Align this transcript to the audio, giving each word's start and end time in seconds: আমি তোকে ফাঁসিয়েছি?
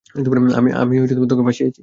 আমি 0.81 0.95
তোকে 1.29 1.43
ফাঁসিয়েছি? 1.47 1.79